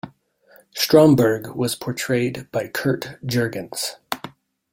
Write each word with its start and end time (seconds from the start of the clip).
Stromberg 0.73 1.53
was 1.55 1.75
portrayed 1.75 2.51
by 2.51 2.67
Curt 2.67 3.19
Jurgens. 3.23 3.97